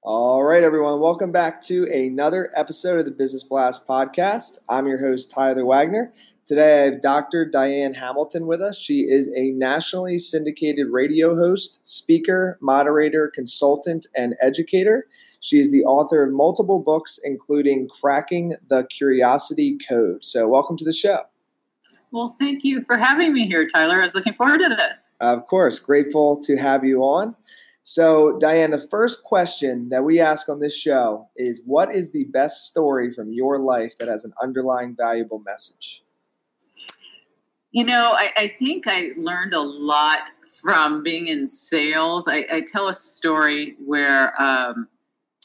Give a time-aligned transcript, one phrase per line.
[0.00, 4.60] All right, everyone, welcome back to another episode of the Business Blast podcast.
[4.66, 6.10] I'm your host, Tyler Wagner.
[6.48, 7.44] Today I have Dr.
[7.44, 8.78] Diane Hamilton with us.
[8.78, 15.08] She is a nationally syndicated radio host, speaker, moderator, consultant, and educator.
[15.40, 20.24] She is the author of multiple books, including Cracking the Curiosity Code.
[20.24, 21.24] So, welcome to the show.
[22.12, 23.98] Well, thank you for having me here, Tyler.
[23.98, 25.18] I was looking forward to this.
[25.20, 27.36] Of course, grateful to have you on.
[27.82, 32.24] So, Diane, the first question that we ask on this show is What is the
[32.24, 36.02] best story from your life that has an underlying valuable message?
[37.78, 40.30] You know, I, I think I learned a lot
[40.64, 42.26] from being in sales.
[42.26, 44.88] I, I tell a story where um,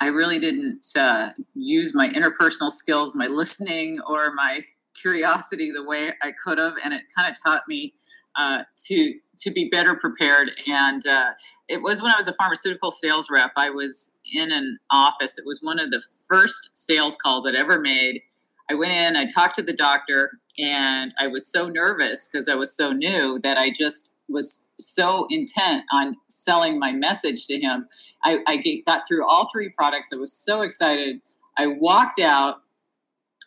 [0.00, 4.60] I really didn't uh, use my interpersonal skills, my listening, or my
[4.98, 7.92] curiosity the way I could have, and it kind of taught me
[8.36, 10.50] uh, to to be better prepared.
[10.66, 11.32] And uh,
[11.68, 13.52] it was when I was a pharmaceutical sales rep.
[13.58, 15.36] I was in an office.
[15.36, 18.22] It was one of the first sales calls I'd ever made.
[18.70, 22.54] I went in, I talked to the doctor, and I was so nervous because I
[22.54, 27.86] was so new that I just was so intent on selling my message to him.
[28.24, 30.12] I, I got through all three products.
[30.12, 31.20] I was so excited.
[31.58, 32.62] I walked out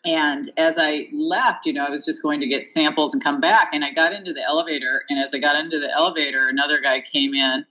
[0.06, 3.40] and as I left, you know, I was just going to get samples and come
[3.40, 3.70] back.
[3.72, 5.02] And I got into the elevator.
[5.08, 7.66] And as I got into the elevator, another guy came in.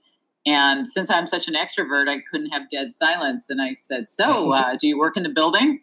[0.46, 3.50] And since I'm such an extrovert, I couldn't have dead silence.
[3.50, 5.80] And I said, So, uh, do you work in the building?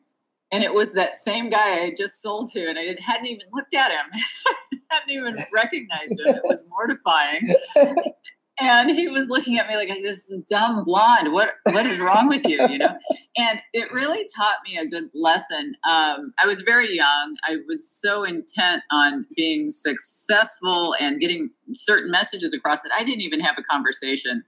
[0.51, 2.65] And it was that same guy I just sold to.
[2.67, 6.35] And I hadn't even looked at him, hadn't even recognized him.
[6.35, 7.53] It was mortifying.
[8.61, 11.33] And he was looking at me like this is dumb blonde.
[11.33, 12.65] What what is wrong with you?
[12.69, 12.97] You know?
[13.37, 15.73] And it really taught me a good lesson.
[15.89, 17.35] Um, i was very young.
[17.43, 23.21] I was so intent on being successful and getting certain messages across that i didn't
[23.21, 24.41] even have a conversation.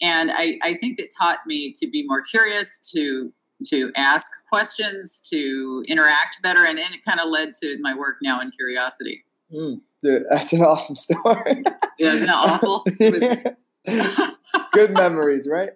[0.00, 3.30] And i, I think it taught me to be more curious to
[3.66, 8.16] to ask questions to interact better and, and it kind of led to my work
[8.22, 9.20] now in curiosity
[9.52, 9.80] mm.
[10.02, 11.62] Dude, that's an awesome story.
[11.98, 12.84] Yeah, isn't that awful?
[13.00, 13.46] Was...
[14.72, 15.70] Good memories, right?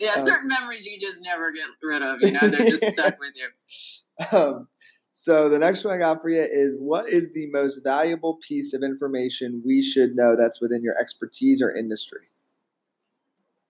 [0.00, 2.20] yeah, certain um, memories you just never get rid of.
[2.20, 4.36] You know, they're just stuck with you.
[4.38, 4.68] Um,
[5.12, 8.74] so the next one I got for you is what is the most valuable piece
[8.74, 12.26] of information we should know that's within your expertise or industry?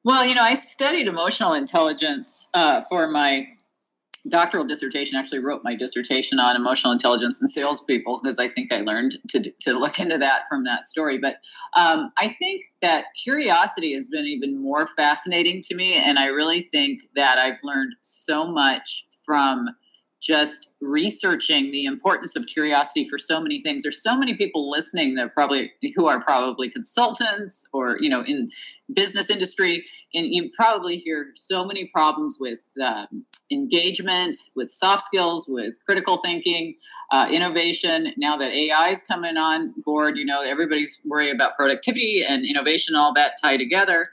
[0.04, 3.46] Well, you know, I studied emotional intelligence uh, for my
[4.28, 8.78] doctoral dissertation actually wrote my dissertation on emotional intelligence and salespeople because I think I
[8.78, 11.18] learned to, to look into that from that story.
[11.18, 11.36] But
[11.76, 15.94] um, I think that curiosity has been even more fascinating to me.
[15.94, 19.68] And I really think that I've learned so much from
[20.22, 23.82] just researching the importance of curiosity for so many things.
[23.82, 28.48] There's so many people listening that probably who are probably consultants or you know in
[28.94, 29.82] business industry,
[30.14, 36.18] and you probably hear so many problems with um, engagement, with soft skills, with critical
[36.18, 36.76] thinking,
[37.10, 38.12] uh, innovation.
[38.16, 42.94] Now that AI is coming on board, you know everybody's worried about productivity and innovation,
[42.94, 44.06] all that tie together.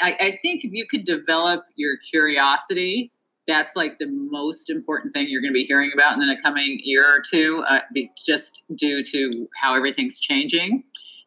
[0.00, 3.12] I, I think if you could develop your curiosity
[3.46, 6.78] that's like the most important thing you're going to be hearing about in the coming
[6.82, 7.80] year or two, uh,
[8.24, 10.84] just due to how everything's changing.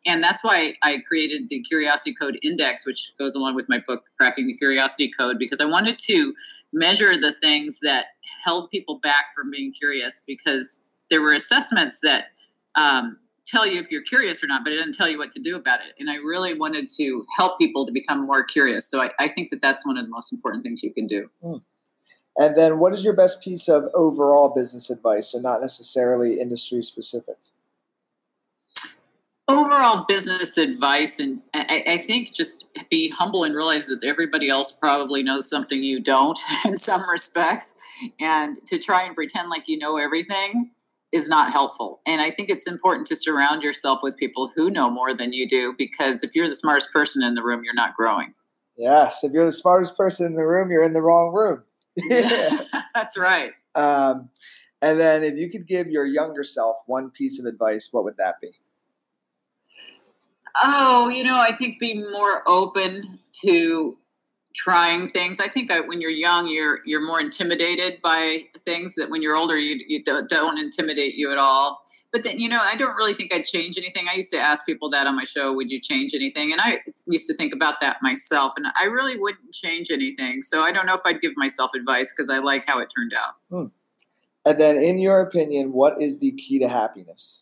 [0.07, 4.03] And that's why I created the Curiosity Code Index, which goes along with my book,
[4.17, 6.33] Cracking the Curiosity Code, because I wanted to
[6.71, 8.05] measure the things that
[8.45, 12.25] held people back from being curious, because there were assessments that
[12.75, 13.17] um,
[13.47, 15.55] tell you if you're curious or not, but it didn't tell you what to do
[15.55, 15.93] about it.
[15.99, 18.89] And I really wanted to help people to become more curious.
[18.89, 21.29] So I, I think that that's one of the most important things you can do.
[21.43, 21.61] Mm.
[22.37, 26.83] And then, what is your best piece of overall business advice, so not necessarily industry
[26.83, 27.37] specific?
[29.47, 34.71] Overall business advice, and I, I, think just be humble and realize that everybody else
[34.71, 37.75] probably knows something you don't in some respects,
[38.19, 40.71] and to try and pretend like you know everything
[41.13, 42.01] is not helpful.
[42.05, 45.47] And I think it's important to surround yourself with people who know more than you
[45.47, 48.33] do, because if you're the smartest person in the room, you're not growing.
[48.75, 51.63] Yes, if you're the smartest person in the room, you're in the wrong room.
[52.93, 53.51] That's right.
[53.73, 54.29] Um,
[54.81, 58.17] and then, if you could give your younger self one piece of advice, what would
[58.17, 58.51] that be?
[60.63, 63.97] Oh, you know, I think be more open to
[64.55, 65.39] trying things.
[65.39, 69.57] I think when you're young, you're you're more intimidated by things that when you're older,
[69.57, 71.81] you you don't, don't intimidate you at all
[72.11, 74.65] but then you know i don't really think i'd change anything i used to ask
[74.65, 77.81] people that on my show would you change anything and i used to think about
[77.81, 81.33] that myself and i really wouldn't change anything so i don't know if i'd give
[81.35, 83.65] myself advice because i like how it turned out hmm.
[84.45, 87.41] And then, in your opinion, what is the key to happiness?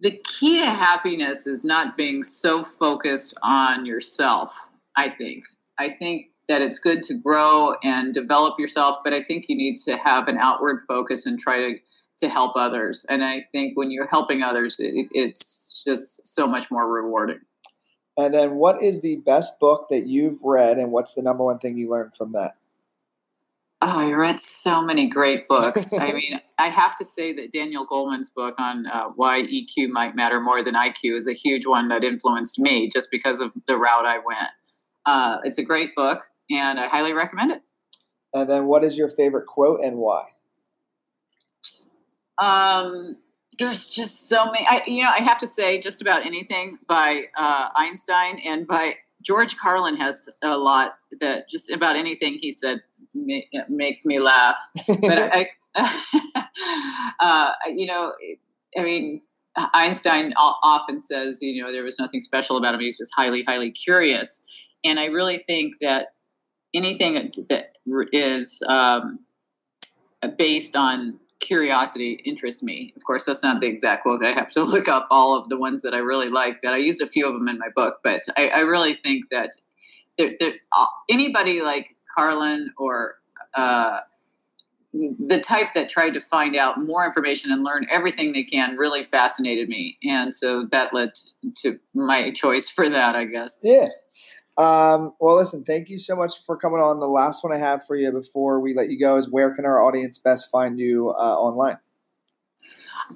[0.00, 5.44] The key to happiness is not being so focused on yourself, I think.
[5.78, 9.76] I think that it's good to grow and develop yourself, but I think you need
[9.78, 11.78] to have an outward focus and try to
[12.18, 13.04] to help others.
[13.10, 17.40] And I think when you're helping others, it, it's just so much more rewarding.
[18.16, 21.58] And then, what is the best book that you've read, and what's the number one
[21.58, 22.54] thing you learned from that?
[23.82, 25.92] Oh, I read so many great books.
[25.92, 30.14] I mean, I have to say that Daniel Goleman's book on uh, why EQ might
[30.14, 33.76] matter more than IQ is a huge one that influenced me just because of the
[33.76, 34.50] route I went.
[35.06, 37.62] Uh, it's a great book, and I highly recommend it.
[38.32, 40.24] And then, what is your favorite quote and why?
[42.38, 43.16] Um,
[43.58, 44.66] there's just so many.
[44.68, 48.94] I, you know, I have to say just about anything by uh, Einstein and by
[49.22, 52.82] George Carlin has a lot that just about anything he said
[53.14, 54.58] ma- makes me laugh.
[54.86, 55.46] But I,
[57.20, 58.12] uh, you know,
[58.76, 59.22] I mean,
[59.56, 62.80] Einstein often says, you know, there was nothing special about him.
[62.80, 64.42] He was just highly, highly curious.
[64.84, 66.08] And I really think that
[66.74, 67.14] anything
[67.48, 67.72] that
[68.12, 69.20] is um,
[70.36, 72.92] based on curiosity interests me.
[72.96, 74.24] Of course, that's not the exact quote.
[74.24, 76.60] I have to look up all of the ones that I really like.
[76.62, 79.28] That I use a few of them in my book, but I, I really think
[79.30, 79.50] that
[80.18, 83.16] there, there, uh, anybody like Carlin or
[83.54, 84.00] uh,
[84.92, 89.02] the type that tried to find out more information and learn everything they can really
[89.02, 91.10] fascinated me, and so that led
[91.56, 93.60] to my choice for that, I guess.
[93.62, 93.88] Yeah.
[94.56, 97.00] Um, well, listen, thank you so much for coming on.
[97.00, 99.64] The last one I have for you before we let you go is where can
[99.64, 101.78] our audience best find you uh, online?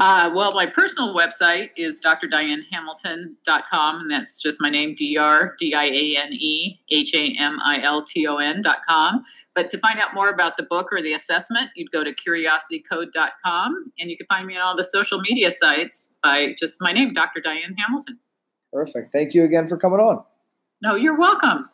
[0.01, 7.63] Uh, well, my personal website is drdianehamilton.com, and that's just my name, D-R, D-I-A-N-E, H-A-M-I-L-T-O-N.com.
[9.55, 13.93] But to find out more about the book or the assessment, you'd go to curiositycode.com,
[13.99, 17.13] and you can find me on all the social media sites by just my name,
[17.13, 17.41] Dr.
[17.41, 18.19] Diane Hamilton.
[18.73, 19.13] Perfect.
[19.13, 20.23] Thank you again for coming on.
[20.83, 21.69] No, you're welcome.